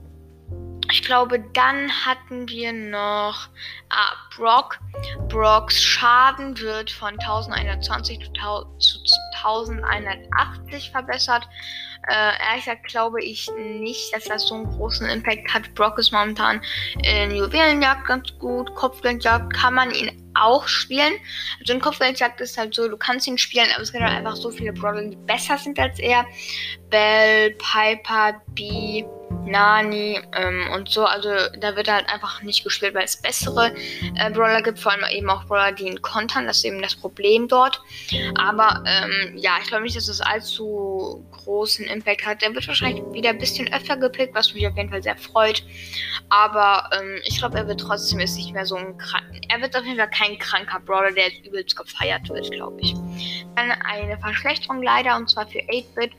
ich 0.96 1.04
glaube, 1.04 1.42
dann 1.52 1.92
hatten 2.06 2.48
wir 2.48 2.72
noch 2.72 3.50
ah, 3.90 4.14
Brock. 4.34 4.80
Brocks 5.28 5.84
Schaden 5.84 6.58
wird 6.58 6.90
von 6.90 7.20
1120 7.20 8.32
zu 8.80 9.00
1180 9.44 10.92
verbessert. 10.92 11.50
Äh, 12.08 12.48
ehrlich 12.48 12.64
gesagt 12.64 12.88
glaube 12.88 13.22
ich 13.22 13.52
nicht, 13.58 14.14
dass 14.14 14.24
das 14.24 14.48
so 14.48 14.56
einen 14.56 14.72
großen 14.72 15.10
Impact 15.10 15.54
hat. 15.54 15.76
Brock 15.76 16.00
ist 16.00 16.14
momentan 16.14 16.62
in 17.04 17.36
Juwelenjagd 17.36 18.06
ganz 18.06 18.30
gut. 18.40 18.74
Kopfgeldjagd 18.76 19.54
kann 19.54 19.74
man 19.74 19.92
ihn 19.92 20.32
auch 20.34 20.66
spielen. 20.66 21.14
Also 21.60 21.74
in 21.74 21.82
Kopfgeldjagd 21.82 22.40
ist 22.40 22.58
halt 22.58 22.74
so, 22.74 22.88
du 22.88 22.96
kannst 22.96 23.28
ihn 23.28 23.38
spielen, 23.38 23.68
aber 23.74 23.84
es 23.84 23.92
gibt 23.92 24.02
halt 24.02 24.16
einfach 24.16 24.38
so 24.38 24.50
viele 24.50 24.72
Brawler, 24.72 25.10
die 25.10 25.18
besser 25.18 25.58
sind 25.58 25.78
als 25.78 26.00
er. 26.00 26.26
Bell, 26.90 27.52
Piper, 27.52 28.42
Bee. 28.54 29.06
Nani 29.46 30.20
ähm, 30.34 30.70
und 30.74 30.90
so. 30.90 31.06
Also 31.06 31.30
da 31.60 31.76
wird 31.76 31.92
halt 31.92 32.10
einfach 32.10 32.42
nicht 32.42 32.64
gespielt, 32.64 32.94
weil 32.94 33.06
es 33.06 33.18
bessere 33.18 33.74
äh, 34.18 34.30
Brawler 34.32 34.62
gibt, 34.62 34.80
vor 34.80 34.92
allem 34.92 35.04
eben 35.12 35.30
auch 35.30 35.46
Brawler, 35.46 35.72
die 35.72 35.86
ihn 35.86 36.02
kontern. 36.02 36.48
Das 36.48 36.58
ist 36.58 36.66
eben 36.66 36.82
das 36.82 36.96
Problem 36.96 37.48
dort. 37.48 37.82
Aber 38.38 38.84
ähm, 38.86 39.38
ja, 39.38 39.58
ich 39.62 39.68
glaube 39.68 39.84
nicht, 39.84 39.96
dass 39.96 40.08
es 40.08 40.22
allzu 40.22 41.26
großen 41.32 41.86
Impact 41.86 42.26
hat. 42.26 42.42
Der 42.42 42.54
wird 42.54 42.68
wahrscheinlich 42.68 43.04
wieder 43.12 43.30
ein 43.30 43.38
bisschen 43.38 43.72
öfter 43.74 43.98
gepickt, 43.98 44.34
was 44.36 44.54
mich 44.54 44.68
auf 44.68 44.76
jeden 44.76 44.90
Fall 44.90 45.04
sehr 45.04 45.18
freut. 45.18 45.64
Aber 46.30 46.90
ähm, 47.00 47.22
ich 47.24 47.38
glaube, 47.38 47.58
er 47.58 47.68
wird 47.68 47.80
trotzdem 47.80 48.20
jetzt 48.20 48.36
nicht 48.36 48.54
mehr 48.54 48.66
so 48.66 48.76
ein 48.76 48.98
kranken. 48.98 49.42
Er 49.50 49.62
wird 49.62 49.76
auf 49.76 49.86
jeden 49.86 49.98
Fall 49.98 50.10
kein 50.10 50.38
kranker 50.40 50.80
Brawler, 50.80 51.12
der 51.12 51.30
jetzt 51.30 51.46
übelst 51.46 51.76
gefeiert 51.76 52.28
wird, 52.30 52.52
glaube 52.52 52.80
ich. 52.82 52.94
Dann 53.56 53.72
eine 53.72 54.18
Verschlechterung 54.18 54.82
leider, 54.82 55.16
und 55.16 55.30
zwar 55.30 55.48
für 55.48 55.60
8-Bit. 55.60 56.12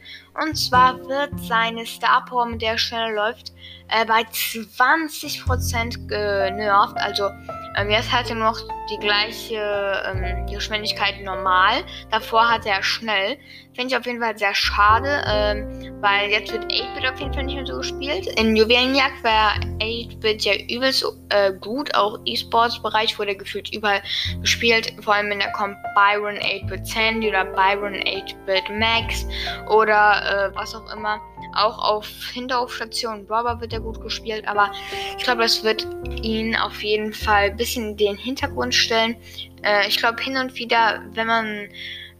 Und 0.43 0.57
zwar 0.57 0.99
wird 1.09 1.31
seine 1.41 1.87
Star 1.87 2.25
Power, 2.25 2.47
mit 2.47 2.63
der 2.63 2.73
er 2.73 2.79
schneller 2.79 3.15
läuft, 3.15 3.53
äh, 3.89 4.05
bei 4.05 4.23
20% 4.23 6.09
genervt. 6.09 6.97
Also 6.97 7.31
ähm, 7.77 7.91
jetzt 7.91 8.11
hat 8.11 8.31
er 8.31 8.37
noch 8.37 8.59
die 8.91 8.99
gleiche 8.99 10.03
ähm, 10.07 10.47
Geschwindigkeit 10.47 11.23
normal. 11.23 11.85
Davor 12.11 12.49
hatte 12.49 12.69
er 12.71 12.83
schnell. 12.83 13.37
Finde 13.75 13.89
ich 13.89 13.97
auf 13.97 14.07
jeden 14.07 14.21
Fall 14.21 14.39
sehr 14.39 14.55
schade, 14.55 15.23
ähm, 15.27 16.01
weil 16.01 16.31
jetzt 16.31 16.51
wird 16.51 16.65
8-Bit 16.65 17.07
auf 17.07 17.21
jeden 17.21 17.35
Fall 17.35 17.45
nicht 17.45 17.57
mehr 17.57 17.67
so 17.67 17.77
gespielt. 17.77 18.27
In 18.39 18.57
Juwelenjagd 18.57 19.23
war 19.23 19.55
8-Bit 19.81 20.45
ja 20.45 20.55
übelst 20.71 21.05
äh, 21.29 21.53
gut. 21.53 21.95
Auch 21.95 22.19
E-Sports-Bereich 22.25 23.19
wurde 23.19 23.37
gefühlt 23.37 23.75
überall 23.75 24.01
gespielt. 24.41 24.95
Vor 25.03 25.15
allem 25.15 25.31
in 25.31 25.41
der 25.41 25.53
kommt 25.53 25.77
Byron 25.95 26.37
8-Bit 26.37 26.87
Sandy 26.87 27.29
oder 27.29 27.45
Byron 27.45 27.95
8-Bit 27.95 28.71
Max 28.71 29.27
oder 29.69 30.51
äh, 30.51 30.57
was 30.57 30.75
auch 30.75 30.91
immer. 30.95 31.21
Auch 31.57 31.79
auf 31.79 32.07
Hinteraufstation 32.33 33.27
Robber 33.29 33.61
wird 33.61 33.73
er 33.73 33.81
gut 33.81 34.01
gespielt, 34.01 34.47
aber 34.47 34.71
ich 35.17 35.25
glaube, 35.25 35.43
das 35.43 35.65
wird 35.65 35.87
ihn 36.23 36.55
auf 36.57 36.83
jeden 36.83 37.13
Fall 37.13 37.51
ein 37.51 37.57
bisschen 37.57 37.91
in 37.91 37.97
den 37.97 38.17
Hintergrund 38.17 38.75
stellen. 38.75 39.17
Äh, 39.63 39.89
ich 39.89 39.97
glaube, 39.97 40.23
hin 40.23 40.37
und 40.37 40.55
wieder, 40.55 41.03
wenn 41.13 41.27
man 41.27 41.69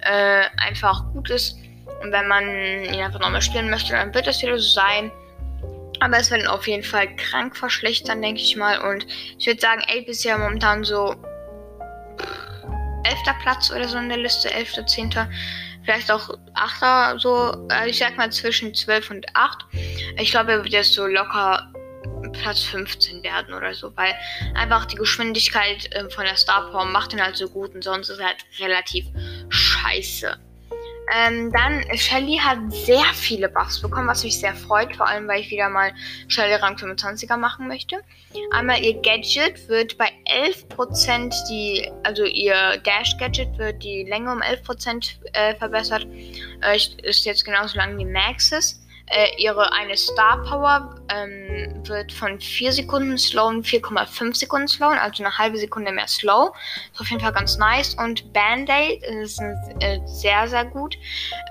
äh, 0.01 0.45
einfach 0.59 1.05
gut 1.13 1.31
ist 1.31 1.57
und 2.03 2.13
wenn 2.13 2.29
man 2.29 2.45
ihn 2.85 3.01
einfach 3.01 3.21
nochmal 3.21 3.43
spielen 3.43 3.71
möchte, 3.71 3.93
dann 3.93 4.15
wird 4.15 4.27
das 4.27 4.43
wieder 4.43 4.59
so 4.59 4.69
sein. 4.69 5.11
Aber 6.01 6.19
es 6.19 6.31
wird 6.31 6.43
ihn 6.43 6.49
auf 6.49 6.67
jeden 6.67 6.83
Fall 6.83 7.15
krank 7.17 7.57
verschlechtern, 7.57 8.21
denke 8.21 8.41
ich 8.41 8.57
mal. 8.57 8.79
Und 8.91 9.07
ich 9.39 9.47
würde 9.47 9.61
sagen, 9.61 9.83
8 9.89 10.09
ist 10.09 10.25
ja 10.25 10.37
momentan 10.37 10.85
so 10.85 11.15
11. 13.05 13.19
Platz 13.43 13.71
oder 13.71 13.89
so 13.89 13.99
in 13.99 14.09
der 14.09 14.19
Liste, 14.19 14.53
11., 14.53 14.87
10 14.87 15.11
vielleicht 15.87 16.11
auch 16.11 16.29
8er, 16.55 17.19
so, 17.19 17.67
also 17.69 17.89
ich 17.89 17.99
sag 17.99 18.17
mal 18.17 18.31
zwischen 18.31 18.75
12 18.75 19.11
und 19.11 19.27
8. 19.35 19.65
Ich 20.19 20.31
glaube, 20.31 20.53
er 20.53 20.65
wird 20.65 20.73
jetzt 20.73 20.93
so 20.93 21.07
locker 21.07 21.73
Platz 22.33 22.63
15 22.65 23.23
werden 23.23 23.55
oder 23.55 23.73
so, 23.73 23.97
weil 23.97 24.15
einfach 24.55 24.85
die 24.87 24.97
Geschwindigkeit 24.97 25.93
äh, 25.95 26.11
von 26.11 26.25
der 26.25 26.37
Star 26.37 26.71
Power 26.71 26.85
macht 26.85 27.13
ihn 27.13 27.23
halt 27.23 27.37
so 27.37 27.49
gut 27.49 27.75
und 27.75 27.85
sonst 27.85 28.09
ist 28.09 28.19
er 28.19 28.27
halt 28.27 28.45
relativ 28.59 29.07
scheiße. 29.49 30.37
Ähm, 31.15 31.53
dann, 31.53 31.85
Shelly 31.97 32.39
hat 32.39 32.59
sehr 32.73 33.05
viele 33.15 33.49
Buffs 33.49 33.81
bekommen, 33.81 34.09
was 34.09 34.25
mich 34.25 34.41
sehr 34.41 34.55
freut, 34.55 34.97
vor 34.97 35.07
allem 35.07 35.29
weil 35.29 35.41
ich 35.41 35.51
wieder 35.51 35.69
mal 35.69 35.93
Shelly 36.27 36.55
Rang 36.55 36.75
25er 36.77 37.37
machen 37.37 37.69
möchte. 37.69 37.97
Einmal 38.51 38.83
ihr 38.83 38.95
Gadget 39.03 39.69
wird 39.69 39.97
bei 39.99 40.11
11% 40.27 41.33
die, 41.49 41.91
also 42.03 42.25
ihr 42.25 42.79
Dash 42.85 43.17
Gadget 43.19 43.57
wird 43.57 43.83
die 43.83 44.05
Länge 44.05 44.33
um 44.33 44.43
11% 44.43 45.15
äh, 45.33 45.55
verbessert. 45.55 46.07
Äh, 46.63 46.77
ist 46.77 47.25
jetzt 47.25 47.45
genauso 47.45 47.77
lang 47.77 47.97
wie 47.99 48.05
Maxes. 48.05 48.83
Äh, 49.09 49.41
ihre 49.41 49.73
eine 49.73 49.97
Star 49.97 50.43
Power 50.43 50.97
ähm, 51.09 51.83
wird 51.87 52.13
von 52.13 52.41
4 52.41 52.73
Sekunden 52.73 53.17
slowen 53.17 53.63
4,5 53.63 54.35
Sekunden 54.35 54.67
slowen, 54.67 54.99
also 54.99 55.23
eine 55.23 55.39
halbe 55.39 55.59
Sekunde 55.59 55.93
mehr 55.93 56.09
slow. 56.09 56.53
Ist 56.93 57.01
auf 57.01 57.09
jeden 57.09 57.21
Fall 57.21 57.33
ganz 57.33 57.57
nice. 57.57 57.95
Und 57.95 58.33
Band-Aid 58.33 59.03
ist 59.05 59.41
äh, 59.81 60.01
sehr, 60.07 60.49
sehr 60.49 60.65
gut. 60.65 60.99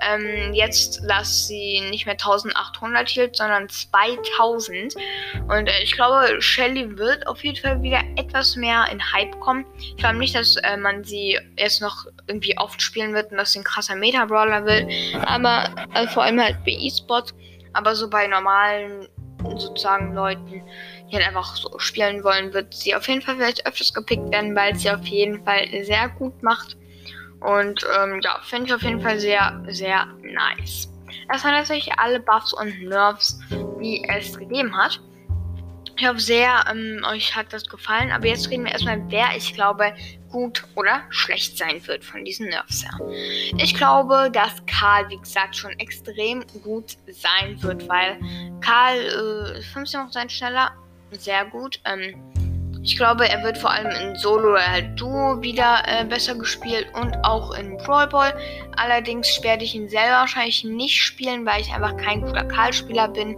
Ähm, 0.02 0.52
jetzt 0.52 1.00
lasst 1.04 1.48
sie 1.48 1.80
nicht 1.90 2.04
mehr 2.04 2.14
1800 2.14 3.08
hielt, 3.08 3.36
sondern 3.36 3.68
2000. 3.68 4.94
Und 5.48 5.68
äh, 5.68 5.82
ich 5.82 5.92
glaube, 5.92 6.40
Shelly 6.40 6.98
wird 6.98 7.26
auf 7.26 7.42
jeden 7.42 7.56
Fall 7.56 7.82
wieder 7.82 8.02
etwas 8.16 8.56
mehr 8.56 8.86
in 8.92 9.00
Hype 9.12 9.38
kommen. 9.40 9.64
Ich 9.78 9.96
glaube 9.96 10.18
nicht, 10.18 10.34
dass 10.34 10.56
äh, 10.56 10.76
man 10.76 11.04
sie 11.04 11.38
jetzt 11.56 11.80
noch 11.80 12.04
irgendwie 12.26 12.58
oft 12.58 12.82
spielen 12.82 13.14
wird 13.14 13.30
und 13.30 13.38
dass 13.38 13.52
sie 13.52 13.60
ein 13.60 13.64
krasser 13.64 13.96
Meta-Brawler 13.96 14.66
wird. 14.66 14.90
Aber 15.24 15.70
äh, 15.94 16.06
vor 16.08 16.24
allem 16.24 16.40
halt 16.40 16.62
bei 16.64 16.72
E-Sports 16.72 17.34
aber 17.76 17.94
so 17.94 18.08
bei 18.08 18.26
normalen, 18.26 19.08
sozusagen 19.56 20.14
Leuten, 20.14 20.62
die 21.10 21.16
halt 21.16 21.26
einfach 21.26 21.56
so 21.56 21.78
spielen 21.78 22.24
wollen, 22.24 22.52
wird 22.52 22.74
sie 22.74 22.94
auf 22.94 23.06
jeden 23.06 23.22
Fall 23.22 23.36
vielleicht 23.36 23.66
öfters 23.66 23.92
gepickt 23.92 24.30
werden, 24.32 24.54
weil 24.56 24.74
sie 24.76 24.90
auf 24.90 25.04
jeden 25.06 25.44
Fall 25.44 25.66
sehr 25.82 26.08
gut 26.08 26.42
macht. 26.42 26.76
Und 27.40 27.86
ähm, 27.98 28.20
ja, 28.22 28.40
finde 28.42 28.66
ich 28.66 28.74
auf 28.74 28.82
jeden 28.82 29.00
Fall 29.00 29.18
sehr, 29.18 29.62
sehr 29.68 30.06
nice. 30.22 30.90
Das 31.28 31.44
waren 31.44 31.54
tatsächlich 31.54 31.96
alle 31.98 32.20
Buffs 32.20 32.52
und 32.52 32.82
Nerves, 32.82 33.38
die 33.80 34.04
es 34.08 34.36
gegeben 34.36 34.76
hat. 34.76 35.00
Ich 35.98 36.06
hoffe 36.06 36.20
sehr, 36.20 36.64
ähm, 36.70 37.02
euch 37.08 37.34
hat 37.34 37.52
das 37.52 37.66
gefallen. 37.66 38.12
Aber 38.12 38.26
jetzt 38.26 38.50
reden 38.50 38.64
wir 38.64 38.72
erstmal, 38.72 39.02
wer 39.08 39.28
ich 39.36 39.54
glaube 39.54 39.94
gut 40.36 40.64
oder 40.74 41.00
schlecht 41.08 41.56
sein 41.56 41.80
wird 41.86 42.04
von 42.04 42.22
diesen 42.22 42.48
Nerfs 42.48 42.84
her. 42.84 42.92
Ich 43.56 43.74
glaube, 43.74 44.30
dass 44.30 44.52
Karl, 44.66 45.08
wie 45.08 45.16
gesagt, 45.16 45.56
schon 45.56 45.72
extrem 45.78 46.44
gut 46.62 46.98
sein 47.08 47.62
wird, 47.62 47.88
weil 47.88 48.20
Karl 48.60 48.98
äh, 48.98 49.60
15% 49.74 50.28
schneller, 50.28 50.72
sehr 51.12 51.46
gut. 51.46 51.80
Ähm, 51.86 52.22
ich 52.82 52.98
glaube, 52.98 53.26
er 53.26 53.42
wird 53.42 53.56
vor 53.56 53.70
allem 53.70 53.90
in 53.90 54.14
Solo 54.16 54.50
oder 54.50 54.70
halt 54.70 55.00
Duo 55.00 55.40
wieder 55.40 55.82
äh, 55.86 56.04
besser 56.04 56.34
gespielt 56.34 56.86
und 56.92 57.16
auch 57.24 57.54
in 57.54 57.78
Brawl 57.78 58.06
Ball. 58.06 58.38
Allerdings 58.76 59.42
werde 59.42 59.64
ich 59.64 59.74
ihn 59.74 59.88
selber 59.88 60.16
wahrscheinlich 60.16 60.64
nicht 60.64 61.00
spielen, 61.00 61.46
weil 61.46 61.62
ich 61.62 61.72
einfach 61.72 61.96
kein 61.96 62.20
guter 62.20 62.44
Karl-Spieler 62.44 63.08
bin. 63.08 63.36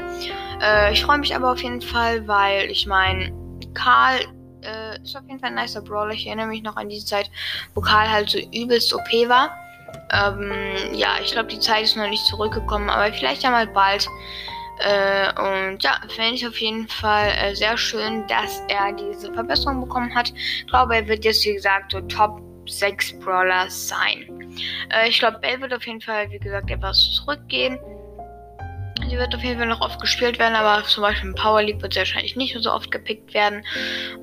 Äh, 0.60 0.92
ich 0.92 1.04
freue 1.04 1.18
mich 1.18 1.32
aber 1.32 1.52
auf 1.52 1.62
jeden 1.62 1.80
Fall, 1.80 2.26
weil 2.26 2.68
ich 2.72 2.86
meine, 2.86 3.32
Karl 3.72 4.18
äh, 4.62 5.02
ist 5.02 5.16
auf 5.16 5.22
jeden 5.26 5.40
Fall 5.40 5.50
ein 5.50 5.54
nicer 5.56 5.82
Brawler. 5.82 6.12
Ich 6.12 6.26
erinnere 6.26 6.46
mich 6.46 6.62
noch 6.62 6.76
an 6.76 6.88
diese 6.88 7.06
Zeit, 7.06 7.30
wo 7.74 7.80
Karl 7.80 8.10
halt 8.10 8.30
so 8.30 8.38
übelst 8.38 8.92
OP 8.94 9.08
war. 9.28 9.56
Ähm, 10.12 10.52
ja, 10.92 11.16
ich 11.22 11.32
glaube, 11.32 11.48
die 11.48 11.60
Zeit 11.60 11.84
ist 11.84 11.96
noch 11.96 12.08
nicht 12.08 12.24
zurückgekommen, 12.26 12.90
aber 12.90 13.12
vielleicht 13.12 13.42
ja 13.42 13.50
mal 13.50 13.66
bald. 13.66 14.08
Äh, 14.80 15.32
und 15.40 15.82
ja, 15.82 16.00
finde 16.08 16.34
ich 16.34 16.46
auf 16.46 16.58
jeden 16.60 16.86
Fall 16.88 17.30
äh, 17.30 17.54
sehr 17.54 17.76
schön, 17.76 18.26
dass 18.28 18.62
er 18.68 18.92
diese 18.92 19.32
Verbesserung 19.32 19.80
bekommen 19.80 20.14
hat. 20.14 20.32
Ich 20.34 20.66
glaube, 20.68 20.96
er 20.96 21.08
wird 21.08 21.24
jetzt, 21.24 21.44
wie 21.44 21.54
gesagt, 21.54 21.92
so 21.92 22.00
Top 22.02 22.40
6 22.68 23.18
Brawler 23.18 23.68
sein. 23.68 24.56
Äh, 24.90 25.08
ich 25.08 25.18
glaube, 25.18 25.38
Bell 25.38 25.60
wird 25.60 25.74
auf 25.74 25.86
jeden 25.86 26.00
Fall, 26.00 26.30
wie 26.30 26.38
gesagt, 26.38 26.70
etwas 26.70 27.12
zurückgehen. 27.14 27.78
Sie 29.08 29.16
wird 29.16 29.34
auf 29.34 29.42
jeden 29.42 29.58
Fall 29.58 29.68
noch 29.68 29.80
oft 29.80 30.00
gespielt 30.00 30.38
werden, 30.38 30.54
aber 30.54 30.84
zum 30.86 31.02
Beispiel 31.02 31.30
im 31.30 31.34
Power 31.34 31.62
League 31.62 31.80
wird 31.82 31.94
sie 31.94 32.00
wahrscheinlich 32.00 32.36
nicht 32.36 32.56
so 32.58 32.72
oft 32.72 32.90
gepickt 32.90 33.32
werden. 33.34 33.64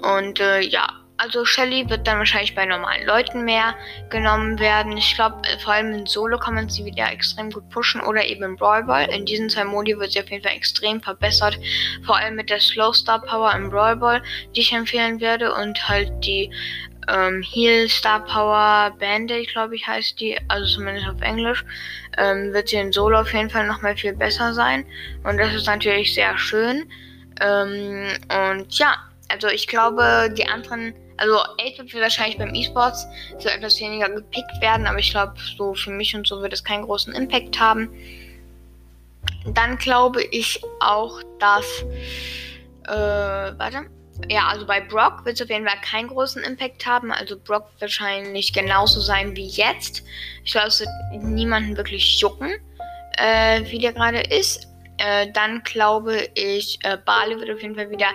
Und 0.02 0.40
äh, 0.40 0.62
ja, 0.62 0.88
also 1.18 1.46
Shelly 1.46 1.90
wird 1.90 2.08
dann 2.08 2.18
wahrscheinlich 2.18 2.56
bei 2.56 2.66
normalen 2.66 3.06
Leuten 3.06 3.46
mehr 3.46 3.76
genommen 4.10 4.60
werden. 4.60 4.98
Ich 4.98 5.16
glaube, 5.16 5.38
äh, 5.48 5.58
vor 5.60 5.74
allem 5.74 5.94
in 5.94 6.06
Solo 6.06 6.38
kann 6.38 6.56
man 6.56 6.70
sie 6.70 6.86
wieder 6.86 7.10
extrem 7.12 7.50
gut 7.52 7.70
pushen 7.70 8.02
oder 8.02 8.26
eben 8.26 8.44
im 8.44 8.56
Brawl 8.58 8.84
Ball. 8.84 9.06
In 9.10 9.26
diesen 9.26 9.50
zwei 9.50 9.64
Modi 9.64 9.98
wird 9.98 10.12
sie 10.12 10.20
auf 10.20 10.30
jeden 10.30 10.44
Fall 10.44 10.56
extrem 10.56 11.02
verbessert. 11.02 11.58
Vor 12.06 12.18
allem 12.18 12.36
mit 12.36 12.50
der 12.50 12.60
Slow 12.60 12.94
Star 12.94 13.22
Power 13.22 13.54
im 13.54 13.70
Brawl 13.70 13.96
Ball, 13.96 14.22
die 14.56 14.62
ich 14.62 14.74
empfehlen 14.74 15.22
werde. 15.22 15.54
Und 15.54 15.88
halt 15.88 16.12
die 16.24 16.52
ähm, 17.08 17.42
Heal 17.42 17.88
Star 17.90 18.24
Power 18.26 18.96
Band-Aid, 19.00 19.50
glaube 19.50 19.76
ich, 19.76 19.88
heißt 19.88 20.20
die. 20.20 20.38
Also 20.48 20.76
zumindest 20.76 21.08
auf 21.08 21.22
Englisch. 21.22 21.66
Ähm, 22.18 22.54
wird 22.54 22.70
sie 22.70 22.78
in 22.78 22.92
Solo 22.92 23.20
auf 23.20 23.34
jeden 23.34 23.50
Fall 23.50 23.68
nochmal 23.68 23.96
viel 23.96 24.14
besser 24.14 24.54
sein. 24.54 24.86
Und 25.24 25.38
das 25.38 25.54
ist 25.54 25.68
natürlich 25.68 26.14
sehr 26.14 26.38
schön. 26.38 26.90
Ähm, 27.42 28.08
und 28.30 28.78
ja, 28.78 28.96
also 29.30 29.48
ich 29.48 29.68
glaube, 29.68 30.34
die 30.38 30.48
anderen 30.48 30.94
also 31.18 31.38
8 31.38 31.80
wird 31.80 31.94
wahrscheinlich 31.94 32.38
beim 32.38 32.54
E-Sports 32.54 33.08
so 33.40 33.48
etwas 33.48 33.80
weniger 33.80 34.10
gepickt 34.10 34.62
werden, 34.62 34.86
aber 34.86 35.00
ich 35.00 35.12
glaube, 35.12 35.34
so 35.58 35.74
für 35.74 35.92
mich 35.92 36.16
und 36.16 36.28
so 36.28 36.42
wird 36.42 36.54
es 36.54 36.64
keinen 36.64 36.84
großen 36.84 37.14
Impact 37.14 37.60
haben. 37.60 37.90
Dann 39.46 39.78
glaube 39.78 40.24
ich 40.24 40.62
auch, 40.80 41.22
dass. 41.40 41.86
Äh, 42.88 43.58
warte. 43.58 43.86
Ja, 44.30 44.48
also 44.48 44.66
bei 44.66 44.82
Brock 44.82 45.26
wird 45.26 45.36
es 45.36 45.42
auf 45.42 45.50
jeden 45.50 45.68
Fall 45.68 45.80
keinen 45.82 46.08
großen 46.08 46.44
Impact 46.44 46.86
haben. 46.86 47.12
Also 47.12 47.38
Brock 47.38 47.70
wird 47.72 47.82
wahrscheinlich 47.82 48.54
genauso 48.54 49.00
sein 49.02 49.36
wie 49.36 49.48
jetzt. 49.48 50.04
Ich 50.44 50.52
glaube, 50.52 50.68
es 50.68 50.80
wird 50.80 50.90
niemanden 51.24 51.76
wirklich 51.78 52.20
jucken, 52.20 52.52
äh, 53.18 53.62
wie 53.70 53.80
der 53.80 53.94
gerade 53.94 54.22
ist. 54.22 54.68
Äh, 54.98 55.32
dann 55.34 55.62
glaube 55.64 56.30
ich, 56.36 56.80
äh, 56.84 56.98
Bale 56.98 57.40
wird 57.40 57.52
auf 57.52 57.62
jeden 57.62 57.76
Fall 57.76 57.90
wieder 57.90 58.08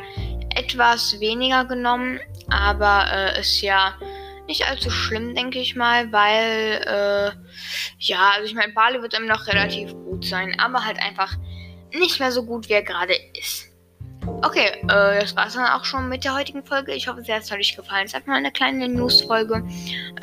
etwas 0.57 1.21
weniger 1.21 1.64
genommen, 1.66 2.19
aber 2.49 3.07
äh, 3.12 3.40
ist 3.40 3.61
ja 3.61 3.95
nicht 4.47 4.66
allzu 4.66 4.90
schlimm, 4.90 5.35
denke 5.35 5.61
ich 5.61 5.76
mal, 5.76 6.11
weil, 6.11 6.83
äh, 6.85 7.30
ja, 7.99 8.33
also 8.35 8.47
ich 8.47 8.54
meine, 8.54 8.73
Bale 8.73 9.00
wird 9.02 9.14
immer 9.14 9.26
noch 9.26 9.47
relativ 9.47 9.92
gut 9.92 10.25
sein, 10.25 10.59
aber 10.59 10.85
halt 10.85 10.99
einfach 10.99 11.37
nicht 11.92 12.19
mehr 12.19 12.33
so 12.33 12.45
gut, 12.45 12.69
wie 12.69 12.73
er 12.73 12.83
gerade 12.83 13.14
ist. 13.38 13.70
Okay, 14.42 14.68
äh, 14.84 15.20
das 15.20 15.37
war's 15.37 15.54
dann 15.54 15.66
auch 15.66 15.84
schon 15.84 16.08
mit 16.08 16.25
der 16.25 16.34
heutigen 16.34 16.64
Folge. 16.64 16.92
Ich 16.92 17.08
hoffe, 17.08 17.22
sehr 17.22 17.37
hat 17.37 17.52
euch 17.52 17.76
gefallen. 17.76 18.04
Es 18.04 18.12
ist 18.12 18.16
einfach 18.16 18.28
mal 18.28 18.37
eine 18.37 18.50
kleine 18.50 18.88
News-Folge. 18.88 19.64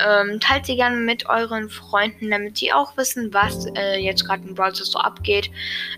Ähm, 0.00 0.40
teilt 0.40 0.66
sie 0.66 0.76
gerne 0.76 0.96
mit 0.96 1.26
euren 1.28 1.68
Freunden, 1.70 2.30
damit 2.30 2.60
die 2.60 2.72
auch 2.72 2.96
wissen, 2.96 3.32
was 3.32 3.66
äh, 3.76 3.98
jetzt 3.98 4.24
gerade 4.26 4.46
in 4.46 4.54
Brawl 4.54 4.74
so 4.74 4.98
abgeht. 4.98 5.50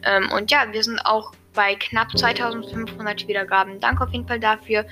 Ähm, 0.05 0.31
und 0.33 0.51
ja, 0.51 0.67
wir 0.71 0.83
sind 0.83 0.99
auch 1.01 1.33
bei 1.55 1.75
knapp 1.75 2.17
2500 2.17 3.27
Wiedergaben. 3.27 3.81
Danke 3.81 4.05
auf 4.05 4.11
jeden 4.11 4.27
Fall 4.27 4.41
dafür. 4.41 4.85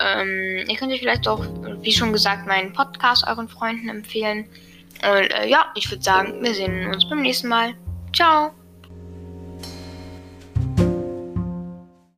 Ähm, 0.00 0.64
ihr 0.66 0.76
könnt 0.76 0.92
euch 0.92 1.00
vielleicht 1.00 1.28
auch, 1.28 1.44
wie 1.82 1.92
schon 1.92 2.12
gesagt, 2.12 2.46
meinen 2.46 2.72
Podcast 2.72 3.26
euren 3.26 3.48
Freunden 3.48 3.88
empfehlen. 3.88 4.48
Und 5.02 5.30
äh, 5.30 5.48
ja, 5.48 5.66
ich 5.74 5.90
würde 5.90 6.02
sagen, 6.02 6.42
wir 6.42 6.54
sehen 6.54 6.92
uns 6.92 7.08
beim 7.08 7.22
nächsten 7.22 7.48
Mal. 7.48 7.74
Ciao! 8.14 8.52